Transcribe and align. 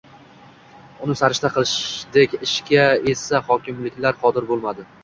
uni 1.07 1.17
sarishta 1.19 1.51
qilishdek 1.59 2.35
ishga 2.49 2.89
esa 3.17 3.47
hokimliklar 3.53 4.21
qodir 4.27 4.53
bo‘lmadi. 4.53 4.93